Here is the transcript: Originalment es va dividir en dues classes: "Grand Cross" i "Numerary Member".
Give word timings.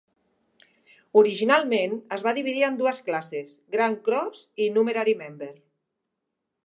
Originalment 1.21 1.93
es 2.17 2.25
va 2.27 2.33
dividir 2.39 2.65
en 2.69 2.79
dues 2.79 3.03
classes: 3.09 3.53
"Grand 3.77 4.01
Cross" 4.09 4.43
i 4.67 4.71
"Numerary 4.79 5.15
Member". 5.21 5.55